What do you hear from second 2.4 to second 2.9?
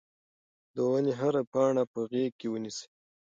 ونیسئ.